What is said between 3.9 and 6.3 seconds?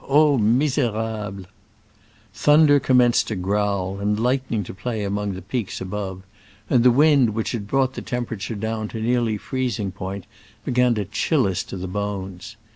and lightning to play among the peaks above,